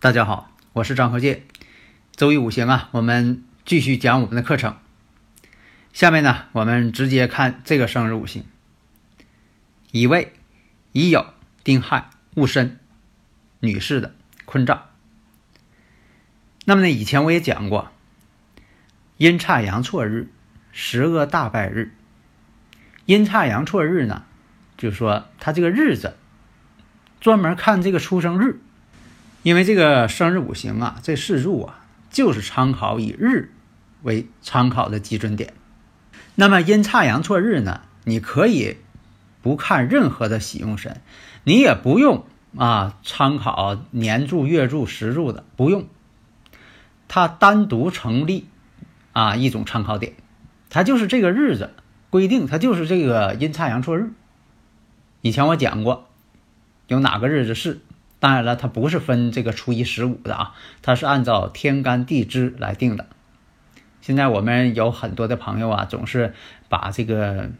[0.00, 1.42] 大家好，我是张和介。
[2.14, 4.76] 周易五行啊，我们继续讲我们的课程。
[5.92, 8.44] 下面呢，我们直接看这个生日五行：
[9.90, 10.34] 乙未、
[10.92, 11.26] 乙酉、
[11.64, 12.78] 丁亥、戊申，
[13.58, 14.86] 女士的坤兆。
[16.64, 17.90] 那么呢，以前我也讲过，
[19.16, 20.30] 阴差阳错日、
[20.70, 21.92] 十恶大败日。
[23.06, 24.22] 阴差阳错日呢，
[24.76, 26.16] 就是说他这个日子
[27.20, 28.60] 专门看这个出生日。
[29.42, 33.52] 因为这个生日五行啊，这四柱啊，就是参考以日
[34.02, 35.54] 为参考的基准点。
[36.34, 38.78] 那么阴差阳错日呢，你可以
[39.40, 41.00] 不看任何的喜用神，
[41.44, 45.86] 你也不用啊参考年柱、月柱、时柱的，不用。
[47.06, 48.48] 它单独成立
[49.12, 50.14] 啊一种参考点，
[50.68, 51.70] 它就是这个日子
[52.10, 54.10] 规定，它就是这个阴差阳错日。
[55.22, 56.08] 以前我讲过，
[56.88, 57.80] 有哪个日子是。
[58.20, 63.06] 当然了，它不是分这个初一十五的啊，它是按照天干地支来定的。
[64.00, 66.34] 现在我们有很多的朋友啊，总是
[66.68, 67.50] 把这个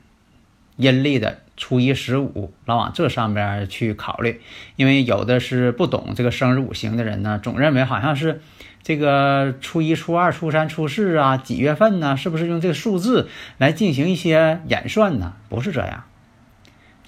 [0.76, 4.40] 阴历的初一十五老往这上边去考虑，
[4.74, 8.40] 因为有的是不懂这个生日五行的人呢，总认为好像是
[8.82, 12.16] 这个初一、初二、初三、初四啊，几月份呢？
[12.16, 15.34] 是不是用这个数字来进行一些演算呢？
[15.48, 16.04] 不是这样，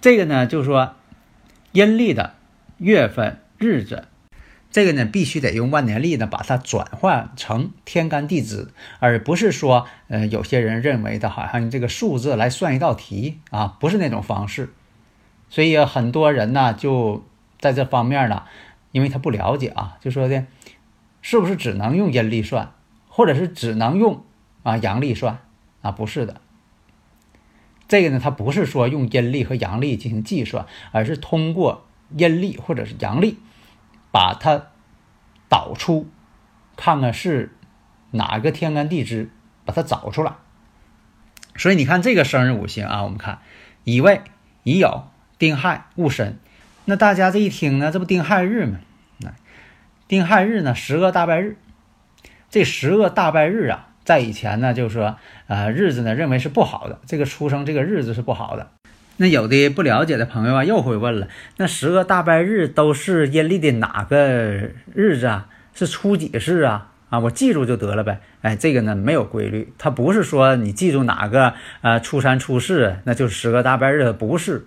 [0.01, 0.95] 这个呢，就是说
[1.73, 2.35] 阴历的。
[2.81, 4.09] 月份、日子，
[4.71, 8.69] 这个呢必须得用万年历呢把它转换成天干地支，
[9.01, 14.71] 而不是说，呃，有些人认为的好像用这个数字来算一道题啊，不是那种方式。
[15.51, 17.23] 所以很多人呢就
[17.59, 18.45] 在这方面呢，
[18.93, 20.47] 因为他不了解啊，就说的，
[21.21, 22.73] 是不是只能用阴历算，
[23.09, 24.25] 或者是只能用
[24.63, 25.41] 啊阳历算
[25.83, 25.91] 啊？
[25.91, 26.41] 不是的，
[27.87, 31.85] 这个呢，它不是说用阴历和阳历进行计算，而是通过。
[32.17, 33.39] 阴历或者是阳历，
[34.11, 34.67] 把它
[35.49, 36.09] 导出，
[36.77, 37.55] 看看是
[38.11, 39.31] 哪个天干地支，
[39.65, 40.33] 把它找出来。
[41.57, 43.41] 所以你看这个生日五行啊，我们看
[43.85, 44.23] 乙未、
[44.63, 45.03] 乙酉、
[45.39, 46.39] 丁亥、戊申。
[46.87, 48.79] 那大家这一听呢，这不丁亥日吗？
[49.19, 49.33] 那
[50.09, 51.57] 丁亥日呢，十个大败日。
[52.49, 55.17] 这十个大败日啊，在以前呢，就是说，
[55.47, 58.73] 呃，日子呢认为是不好的，这个出生这个日子是不好的。
[59.21, 65.47] 那有的不了解的朋友啊，又会问了：那十个大拜日都是阴历的哪个日子啊？
[65.75, 66.93] 是初几日啊？
[67.11, 68.23] 啊，我记住就得了呗。
[68.41, 74.65] 哎，这个呢没有规律，它不是说你记住哪个呃初三初四，那就是十个大拜日，不是。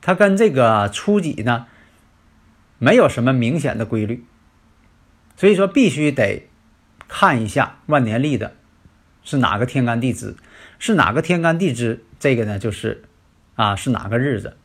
[0.00, 1.66] 它跟这个初几呢，
[2.78, 4.24] 没有什么明显的规律，
[5.36, 6.48] 所以说必须得
[7.06, 8.54] 看一下万年历的，
[9.22, 10.34] 是哪个天干地支，
[10.80, 13.04] 是哪个天干地支，这个呢就是。
[13.54, 14.56] 啊，是哪个日子？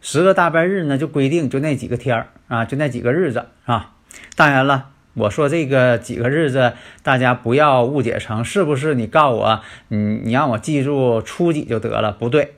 [0.00, 3.94] 十个大拜日呢，就规定就那几个天儿啊，就那几个日子啊。
[4.36, 12.12] 当然了，我说这个几个日子，大家不要误解成是不是你告我，你你让我记住初几就得了？
[12.12, 12.54] 不对，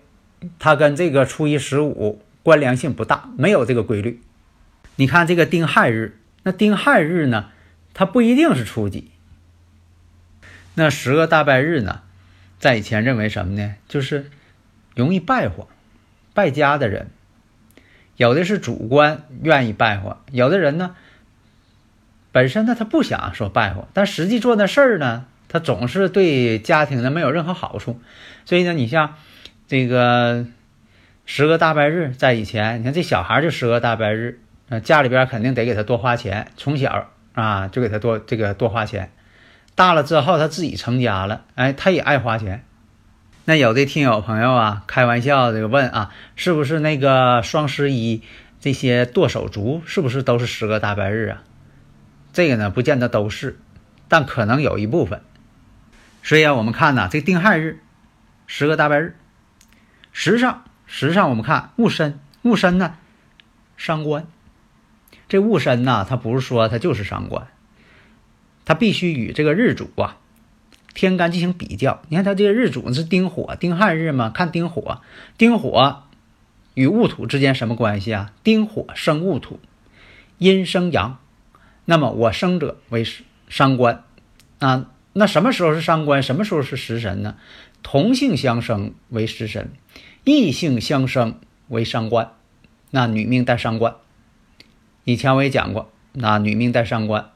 [0.58, 4.20] 它跟这个初一十五关联性不大，没有这个规律。
[4.96, 7.46] 你看这个丁亥日，那丁亥日呢，
[7.94, 9.10] 它不一定是初几。
[10.74, 12.02] 那十个大拜日呢，
[12.58, 13.76] 在以前认为什么呢？
[13.88, 14.30] 就是
[14.94, 15.68] 容易败火。
[16.38, 17.10] 败家的人，
[18.16, 20.94] 有的是主观愿意败坏，有的人呢，
[22.30, 28.00] 本身呢他不想说败坏，但实际做那事儿呢，他总是对家庭呢没有任何好处。
[28.44, 29.16] 所以呢，你像
[29.66, 30.46] 这个
[31.26, 39.10] 十个大拜日，在以前，你看这小孩就十个大拜日，那家里边肯定得给他多花钱，从小啊就给他多这个多花钱，
[39.74, 42.62] 大了之后他自己成家了，哎，他也爱花钱。
[43.48, 48.22] 那有的听友朋友啊，开玩笑这个问啊，是不是那个双十一
[48.60, 51.42] 这些剁手族是不是都是十个大白日啊？
[52.34, 53.58] 这个呢，不见得都是，
[54.06, 55.22] 但可能有一部分。
[56.22, 57.80] 所以啊，我们看呢，这定亥日
[58.46, 59.16] 十个大白日，
[60.12, 62.96] 时上时上我们看戊申，戊申呢
[63.78, 64.26] 伤官。
[65.26, 67.48] 这戊申呢，它不是说它就是伤官，
[68.66, 70.18] 它必须与这个日主啊
[70.98, 72.02] 天干进行比较。
[72.08, 75.00] 你看他这个日主是丁火，丁亥日嘛，看丁火，
[75.36, 76.02] 丁火
[76.74, 78.32] 与戊土之间什么关系啊？
[78.42, 79.60] 丁火生戊土，
[80.38, 81.20] 阴生阳，
[81.84, 83.06] 那么我生者为
[83.48, 84.02] 伤官
[84.58, 84.90] 啊。
[85.12, 86.20] 那什么时候是伤官？
[86.20, 87.36] 什么时候是食神呢？
[87.84, 89.70] 同性相生为食神，
[90.24, 92.32] 异性相生为伤官。
[92.90, 93.94] 那女命带伤官，
[95.04, 97.30] 以前我也讲过，那女命带伤官。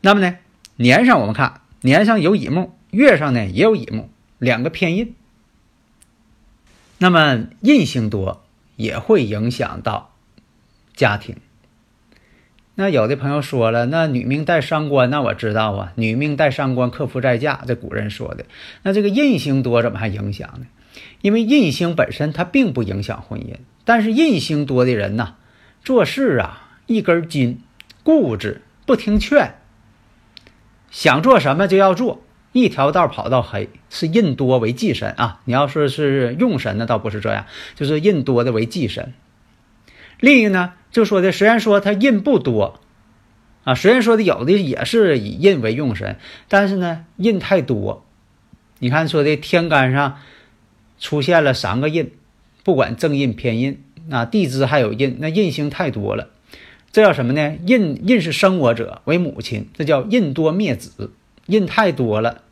[0.00, 0.38] 那么呢，
[0.74, 4.08] 年上我们看年上有乙木，月上呢也有乙木，
[4.38, 5.14] 两个偏印。
[6.98, 8.44] 那么印星多
[8.76, 10.12] 也会影响到
[10.94, 11.36] 家庭。
[12.74, 18.46] 那有的朋友说了，那女命带伤官，那我知道啊，女命带伤官克夫在嫁，这古人说的。
[18.82, 20.66] 那这个印星多怎么还影响呢？
[21.20, 25.34] 因为印星本身它并不影响婚姻，但是印星多的人呐，
[25.82, 27.60] 做事啊一根筋，
[28.02, 29.54] 固执，不听劝，
[30.92, 32.22] 想做什么就要做，
[32.52, 35.40] 一条道跑到黑，是印多为忌神啊。
[35.46, 39.12] 你要说是用神呢，倒不是这样，就是印多的为忌神。
[40.20, 40.74] 另一个呢？
[40.92, 42.78] 就说的，虽然说他印不多，
[43.64, 46.18] 啊，虽然说的有的也是以印为用神，
[46.48, 48.04] 但是呢，印太多。
[48.78, 50.18] 你看说的天干上
[50.98, 52.12] 出现了三个印，
[52.62, 56.28] 不管正印偏印，啊，地支还有印，那印星太多了，
[56.92, 57.56] 这叫什么呢？
[57.66, 61.12] 印印是生我者为母亲，这叫印多灭子，
[61.46, 62.42] 印太多了，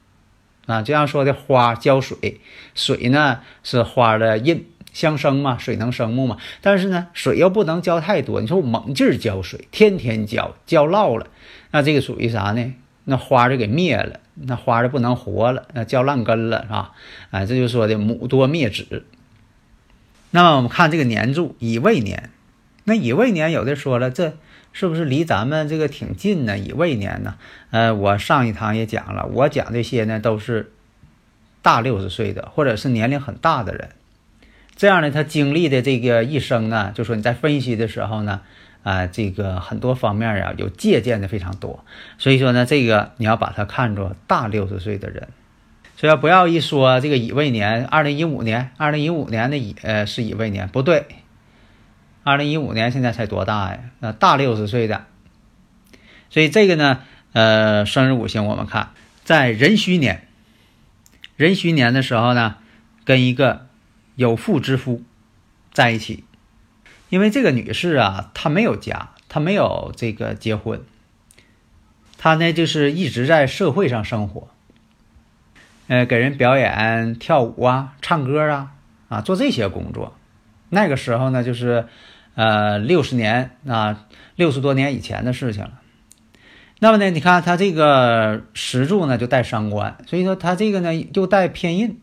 [0.67, 2.41] 啊，就像说的花浇水，
[2.75, 4.67] 水呢是花的印。
[4.93, 8.41] 相生嘛，水能生木嘛，但是呢，水又不能浇太多。
[8.41, 11.29] 你说我猛劲儿浇水，天天浇，浇涝了，
[11.71, 12.75] 那这个属于啥呢？
[13.05, 16.91] 那花就给灭了，那花就不能活了，那浇烂根了，是吧？
[17.31, 19.05] 哎，这就说的母多灭子。
[20.33, 22.31] 那么我们看这个年柱乙未年，
[22.91, 24.37] 那乙未年有的说了，这
[24.73, 26.59] 是不是离咱们这个挺近呢？
[26.59, 27.37] 乙未年呢？
[27.71, 30.73] 呃，我上一堂也讲了，我讲这些呢都是
[31.63, 33.91] 大六十岁的，或者是年龄很大的人。
[34.75, 38.41] 这样呢，他经历的这个一生呢，就说你在分析的时候呢，
[38.83, 41.85] 啊，这个很多方面啊有借鉴的非常多。
[42.19, 45.29] 所以说呢，这个你要把它看作大六十岁的人，
[45.97, 51.07] 所以不要一说这个乙未年，二零一五年，二零一五年的乙呃是乙未年，不对，
[52.23, 53.81] 二零一五年现在才多大呀？
[53.99, 55.07] 那大六十岁的。
[56.29, 57.03] 所以这个呢，
[57.33, 58.91] 呃，生日五行我们看
[59.25, 60.27] 在壬戌年，
[61.37, 62.57] 壬戌年的时候呢，
[63.05, 63.67] 跟一个。
[64.17, 65.03] 有妇之夫
[65.73, 66.25] 在一起，
[67.09, 70.83] 因为这个女士啊，她没有家，她没有这个结婚，
[72.19, 74.51] 她呢就是一直在社会上生活，
[75.87, 78.73] 呃，给人表演跳舞啊、唱歌啊，
[79.09, 80.15] 啊，做这些工作。
[80.71, 81.87] 那个时候呢，就是
[82.35, 84.07] 呃六十年啊，
[84.37, 85.73] 六十多年以前的事情了。
[86.79, 92.01] 那么呢，你看他这个石柱呢就带伤官，所以说他这个呢又带偏印。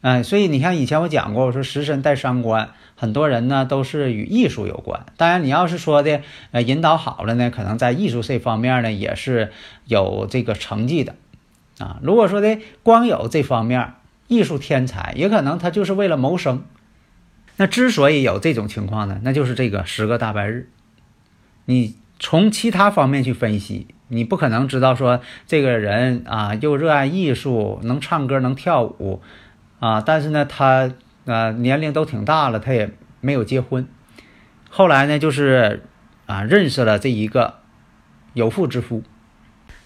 [0.00, 5.06] 哎，所以你看，以前我讲过，我说食神带伤官，很多人呢都是与艺术有关。
[5.16, 9.52] 当然，你要是说的呃引导好了呢，可能在艺术这方面呢也是
[9.84, 11.14] 有这个成绩的
[11.78, 12.00] 啊。
[12.02, 13.92] 如果说的光有这方面
[14.26, 16.64] 艺术天才，也可能他就是为了谋生。
[17.62, 20.68] 那之所以有这种情况呢，那就是这个十个大白日。
[21.66, 29.22] 你从其他方面去分析，你不可能知道说这个人啊又热爱艺术，能唱歌，能跳舞。
[29.78, 30.90] 啊，但是呢，他
[31.24, 32.90] 啊年龄都挺大了，他也
[33.20, 33.86] 没有结婚。
[34.68, 35.84] 后来呢，就是
[36.26, 37.60] 啊认识了这一个
[38.34, 39.04] 有妇之夫。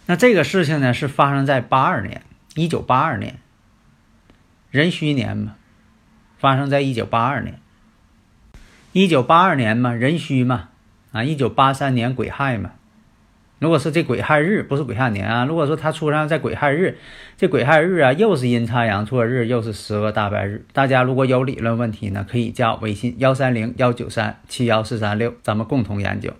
[0.06, 2.22] 那这个事情呢，是发生在八二年，
[2.54, 3.38] 一九八二年，
[4.70, 5.56] 壬戌年嘛，
[6.38, 7.60] 发生在一九八二年。
[8.96, 10.70] 一九八二年嘛，壬戌嘛，
[11.12, 12.70] 啊，一九八三年癸亥嘛。
[13.58, 15.44] 如果是这癸亥日，不是癸亥年啊。
[15.44, 16.96] 如果说他出生在癸亥日，
[17.36, 20.64] 这癸亥日啊，又是阴差阳错日，又是十个大白日。
[20.72, 26.32] 大家如果有理论问题呢，可以加微信幺三零幺九三七幺四三六，咱们共同研究。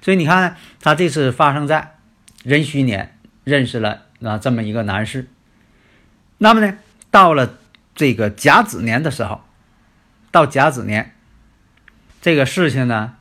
[0.00, 1.96] 所以你看，他这次发生在
[2.44, 5.26] 壬戌年，认识了啊这么一个男士。
[6.38, 6.78] 那么呢，
[7.10, 7.54] 到了
[7.96, 9.40] 这个甲子年的时候，
[10.30, 11.13] 到甲子年，
[12.24, 13.16] 这个事情呢，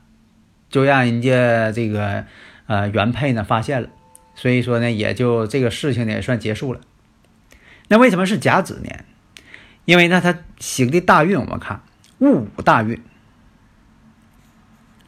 [0.70, 2.24] 就让人家这个。
[2.66, 3.90] 呃，原配呢发现了，
[4.36, 6.80] 所以说呢，也就这个事情呢也算结束了。
[7.90, 9.04] 那为什么是甲子年？
[9.84, 11.82] 因为呢，他行的大运，我们看
[12.20, 13.02] 戊午大运，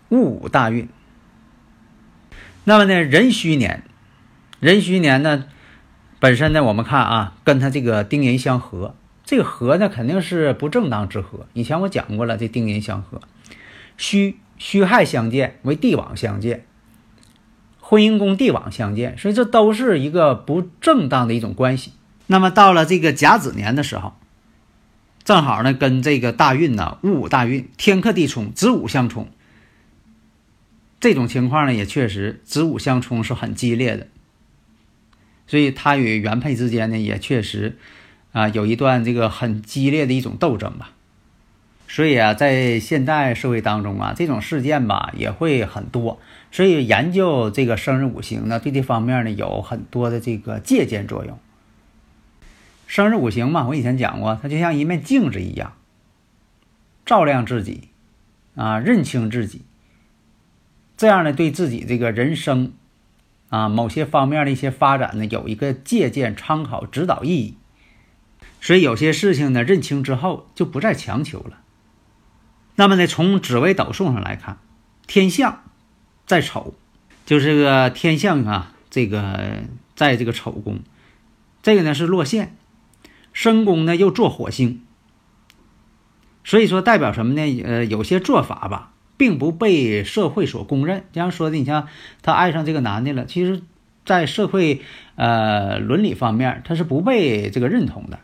[0.09, 0.89] 戊午大运。
[2.65, 3.83] 那么呢，壬戌年，
[4.59, 5.45] 壬戌年呢，
[6.19, 11.47] 本身呢，我们看啊，跟他这个丁寅相合，这个合呢肯定是不正当之合。
[11.53, 13.21] 以前我讲过了，这丁寅相合，
[13.97, 16.65] 戌戌亥相见为帝王相见。
[17.79, 21.91] 婚姻宫帝王相见，所以这都是一个不正当的一种关系。
[22.25, 24.15] 那么到了这个甲子年的时候，
[25.23, 29.29] 正好呢跟这个大运呢戊午大运天克地冲，子午相冲。
[30.99, 34.07] 这种情况呢也确实子午相冲是很激烈的，
[35.45, 37.77] 所以他与原配之间呢也确实
[38.31, 40.89] 啊有一段这个很激烈的一种斗争吧。
[41.95, 46.19] 所以啊，在现代社会当中啊，这种事件吧也会很多。
[46.51, 51.39] 所以研究这个生日五行呢，对这方面呢有很多的这个借鉴作用。
[52.85, 55.71] 生日五行嘛，我以前讲过，它就像一面镜子一样，
[57.05, 57.87] 照亮自己，
[58.55, 59.61] 啊，认清自己，
[60.97, 62.73] 这样呢，对自己这个人生
[63.47, 67.55] 啊某些方面的一些发展呢，有一个借鉴、参考、指导意义。
[68.59, 71.61] 所以有些事情呢，认清之后就不再强求了。
[72.75, 74.57] 那么呢，从紫微斗数上来看，
[75.07, 75.63] 天象
[76.25, 76.73] 在丑，
[77.25, 79.63] 就是这个天象啊，这个
[79.95, 80.79] 在这个丑宫，
[81.63, 82.55] 这个呢是落陷，
[83.31, 84.81] 申宫呢又坐火星，
[86.43, 87.63] 所以说代表什么呢？
[87.63, 91.05] 呃，有些做法吧，并不被社会所公认。
[91.13, 91.87] 这样说的，你像
[92.21, 93.61] 他爱上这个男的了，其实，
[94.05, 94.81] 在社会
[95.15, 98.19] 呃伦理方面，他是不被这个认同的。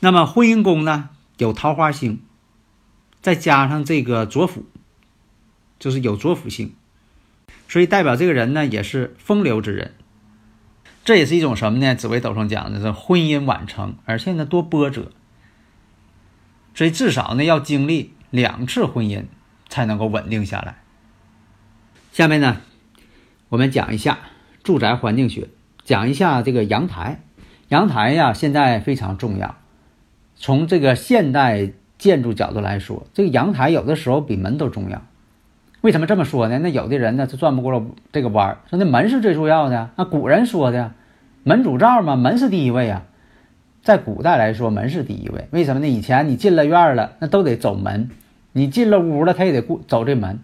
[0.00, 1.08] 那么婚姻宫呢，
[1.38, 2.20] 有桃花星。
[3.22, 4.64] 再加上这个左辅，
[5.78, 6.74] 就是有左辅星，
[7.68, 9.92] 所以代表这个人呢也是风流之人。
[11.04, 11.94] 这也是一种什么呢？
[11.94, 15.10] 紫微斗数讲的是婚姻晚成，而且呢多波折，
[16.74, 19.24] 所以至少呢要经历两次婚姻
[19.68, 20.82] 才能够稳定下来。
[22.12, 22.62] 下面呢，
[23.50, 24.18] 我们讲一下
[24.62, 25.48] 住宅环境学，
[25.84, 27.20] 讲一下这个阳台。
[27.68, 29.56] 阳台呀，现在非常重要。
[30.36, 31.72] 从这个现代。
[32.00, 35.02] 建筑角度来说，这个阳台有的时候比门都重要。
[35.82, 36.58] 为什么这么说呢？
[36.58, 39.90] 那有的人呢，他转不过这个弯儿，说那门是最重要的。
[39.96, 40.92] 那古人说的
[41.44, 43.04] “门主灶”嘛，门是第一位啊。
[43.82, 45.48] 在古代来说，门是第一位。
[45.50, 45.88] 为什么呢？
[45.88, 48.08] 以前你进了院了，那都得走门；
[48.52, 50.40] 你进了屋了，他也得过走这门。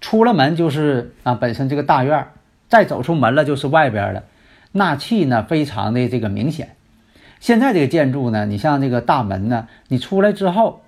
[0.00, 2.26] 出了门就是啊，本身这个大院
[2.68, 4.24] 再走出门了就是外边了，
[4.72, 6.76] 纳气呢非常的这个明显。
[7.44, 10.80] 现在这个建筑呢，你像这个大门呢，你出来之后，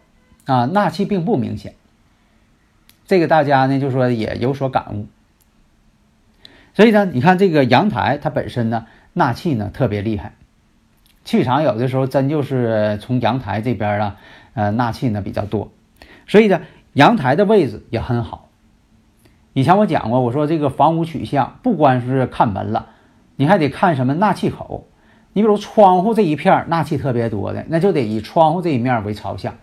[0.46, 1.74] 啊，纳气并不明显。
[3.06, 5.06] 这个大家呢就说也有所感悟。
[6.72, 10.32] 所以呢，你看这个阳台，它本身呢纳气呢特别厉害，
[11.26, 14.16] 气场有的时候真就是从阳台这边啊，
[14.54, 15.70] 呃，纳气呢比较多。
[16.26, 16.62] 所以呢，
[16.94, 18.48] 阳台的位置也很好。
[19.52, 22.88] 以前我讲过，我说这个房屋取向不光是看门了，
[23.36, 24.88] 你还得看什么纳气口。
[25.36, 29.54] 你比如窗户这一片纳气特别多的，那就得以窗户这一面为朝向，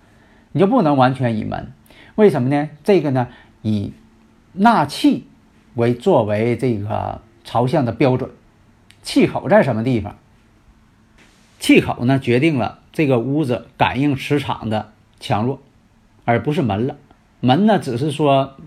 [0.51, 1.74] 你就不能完全以门。
[2.13, 2.70] 为什么呢？
[2.84, 3.30] 这个呢，
[3.63, 3.92] 以
[4.51, 5.25] 纳气
[5.74, 8.30] 为作为这个朝向的标准。
[9.01, 10.15] 气口在什么地方？
[11.60, 15.60] 气口呢，决定了这个屋子感应磁场的强弱，
[16.24, 16.98] 而不是门了。
[17.39, 18.58] 门呢，只是说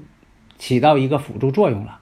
[0.59, 2.01] 起到一个辅助作用了。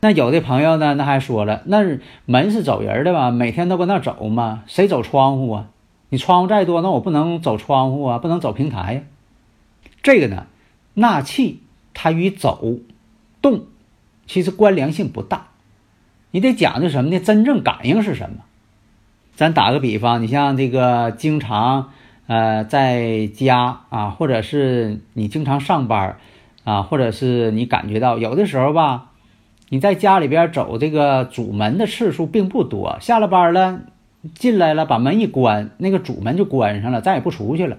[0.00, 3.32] 那有的朋友呢，那还说了，那门是走人的吧？
[3.32, 4.62] 每天都搁那走吗？
[4.66, 5.70] 谁走窗户啊？
[6.10, 9.06] 你窗户再多，那我不能走窗户啊，不能走平台。
[10.00, 10.46] 这个呢，
[10.94, 11.62] 纳气
[11.94, 12.76] 它与走
[13.42, 13.64] 动
[14.26, 15.48] 其实关联性不大。
[16.30, 17.18] 你得讲究什么呢？
[17.18, 18.44] 真正感应是什么？
[19.34, 21.90] 咱打个比方，你像这个经常
[22.28, 26.18] 呃在家啊，或者是你经常上班
[26.62, 29.07] 啊，或者是你感觉到有的时候吧。
[29.70, 33.82] 你在家里边走这个主门的次数并不多，下了班了，
[34.34, 37.78] 进来了，把门一关，那个主门就关上了，再也不出去了。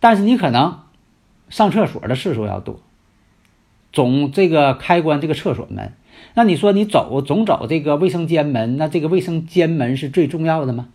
[0.00, 0.80] 但是你可能
[1.48, 2.80] 上厕所的次数要多，
[3.92, 5.92] 总这个开关这个厕所门。
[6.34, 10.88] 那你说你走总走这个卫生间门，那这个卫生间门是最重要的吗？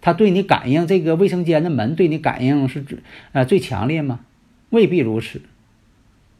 [0.00, 2.98] 它对你感应这个卫生间的门对你感应是最
[3.32, 4.20] 呃最强烈吗？
[4.70, 5.40] 未必如此。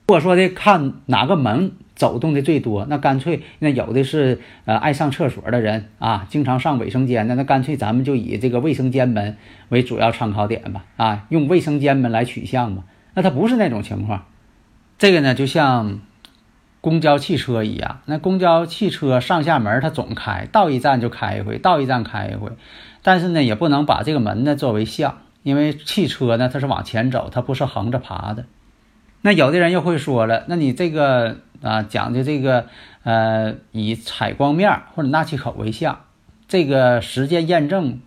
[0.06, 1.72] 如果说的看哪个门。
[1.96, 9.36] 走动的最多，那干脆那有的是呃爱上厕所的人啊，经常上卫生间的，那干脆咱们就以这个卫生间门
[9.68, 12.82] 为主要参考点吧，啊，用卫生间门来取向吧。
[13.14, 14.24] 那它不是那种情况，
[14.98, 16.00] 这个呢就像
[16.80, 22.50] 公交汽车一样，那公交汽车上下门它总开，到一站就开一回，到一站开一回，
[23.02, 28.46] 但是呢也不能把这个门呢作为向，因为汽车呢它是往前走，它不是横着爬的。
[29.24, 31.38] 那有的人又会说了，那你这个。
[31.62, 32.66] 啊，讲的这个，
[33.04, 36.00] 呃，以采光面或者纳气口为向，
[36.46, 38.02] 这个实践验证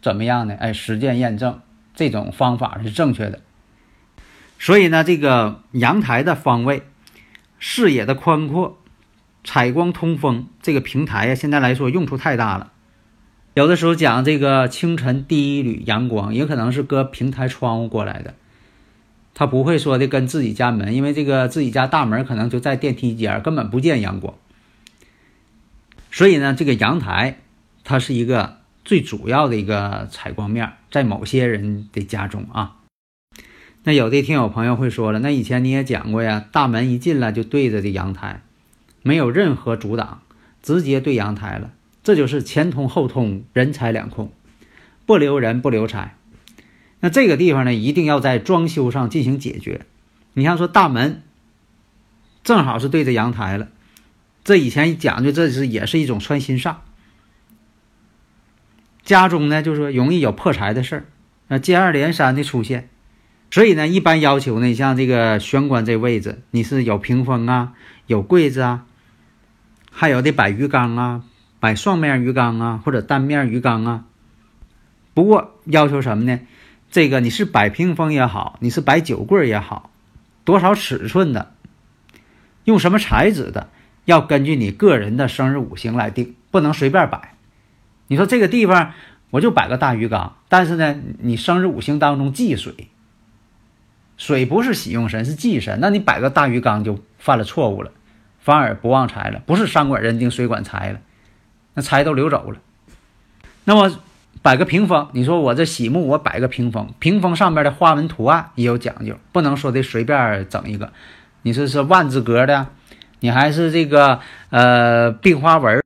[0.00, 0.56] 怎么样呢？
[0.58, 1.60] 哎，实践验证
[1.94, 3.40] 这种方法是正确的。
[4.58, 6.84] 所以呢，这个阳台的方位、
[7.58, 8.78] 视野的宽阔、
[9.44, 12.72] 采光通风这个平台呀，现在来说用处太大了。
[13.52, 18.32] 有的时候讲这个清晨第一缕阳光，也可能是搁平台窗户过来的，
[19.34, 24.34] 他不会说的跟自己家门，因为这个自己家大门可能就在电梯间，根本不见阳光。
[26.10, 27.38] 所以呢，这个阳台
[27.84, 32.76] 它是一个最主要的一个采光面，在某些人的家中啊。
[33.84, 38.42] 那有的听友朋友会说了，那以前你也讲过呀，大门一进来就对着这阳台，
[39.02, 40.22] 没有任何阻挡，
[40.62, 41.72] 直接对阳台了。
[42.04, 44.30] 这就是前通后通，人财两空，
[45.06, 46.16] 不留人不留财。
[47.02, 49.84] 那这个地方呢，一定要在装修上进行解决。
[50.34, 51.22] 你像说大门
[52.44, 53.68] 正好是对着阳台了，
[54.44, 56.76] 这以前讲究，这是也是一种穿心煞。
[59.02, 61.04] 家中呢，就是说容易有破财的事儿，
[61.48, 62.88] 那接二连三的出现。
[63.50, 67.74] 所以呢，一般要求呢，像这个玄关这位置，你是有屏风啊，
[68.06, 68.86] 有柜子啊，
[69.90, 71.24] 还有的摆鱼缸啊。
[71.58, 74.04] 摆双面鱼缸啊，或者单面鱼缸啊。
[75.14, 76.40] 不过要求什么呢？
[76.92, 79.90] 这个你是摆屏风也好，你是摆酒柜也好，
[80.44, 81.54] 多少尺寸的，
[82.64, 83.70] 用什么材质的，
[84.04, 87.34] 要根据你个人的生日五行来定，不能随便摆。
[88.08, 88.92] 你说这个地方
[89.30, 92.88] 我就摆个大鱼缸，但是呢，你生日五行当中忌水，
[94.18, 97.90] 水不是喜用神，是忌神，那你摆个大鱼缸就犯了错误了，
[98.38, 101.00] 反而不旺财了，不是山管人丁，水管财了。
[101.72, 102.60] 那财都流走了，
[103.64, 103.98] 那么
[104.42, 110.92] 摆个屏风，你说我这喜木，我摆个屏风，屏风上面的花纹图案也有讲究，不能说的随便整一个。
[111.42, 112.66] 你说是万字格的，
[113.20, 114.18] 你还是这个
[114.50, 115.80] 呃并花纹，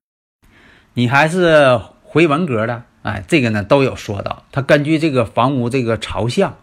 [0.94, 4.44] 你还是回纹格的，哎，这个呢都有说到。
[4.52, 6.56] 它根据这个房屋这个朝向，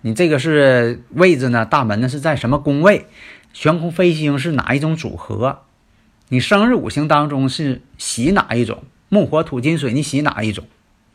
[0.00, 3.06] 你这个是位置呢，大门呢是在什么宫位，
[3.52, 5.60] 悬空飞星是哪一种组合？
[6.30, 9.92] 你生日五行当中是喜哪一种木火土金水？
[9.92, 10.64] 你喜哪一种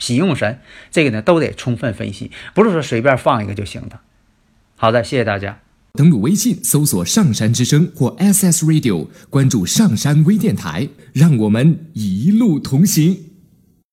[0.04, 0.60] 喜用神？
[0.92, 4.02] 这个呢都得充分分析，不是说随便放一个就行的。
[4.76, 5.60] 好的，谢谢大家。
[5.94, 13.18] 登录微信搜索“上山之声”或 SS Radio，关注上山微电台，让我们一路同行。